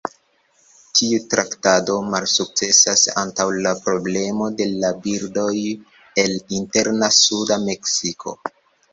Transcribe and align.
Tiu 0.99 1.17
traktado 1.33 1.97
malsukcesas 2.13 3.03
antaŭ 3.23 3.45
la 3.65 3.73
problemo 3.87 4.47
de 4.61 4.67
la 4.85 4.91
birdoj 5.03 5.53
el 6.23 6.33
interna 6.61 7.11
suda 7.19 7.59
Meksiko. 7.67 8.35